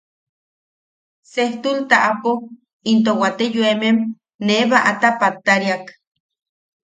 Sejtul 1.31 1.77
taʼapo 1.89 2.31
into 2.91 3.11
waate 3.21 3.45
yoemem 3.55 3.97
nee 4.45 4.63
baʼata 4.71 5.09
pattariak,. 5.19 5.83